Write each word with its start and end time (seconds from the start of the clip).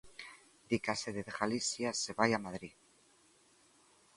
Di 0.69 0.77
que 0.83 0.91
a 0.93 0.99
sede 1.01 1.21
de 1.27 1.33
Galicia 1.39 1.89
se 2.01 2.11
vai 2.17 2.31
a 2.33 2.43
Madrid. 2.45 2.75